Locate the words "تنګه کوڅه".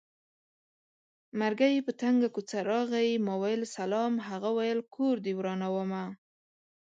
2.01-2.57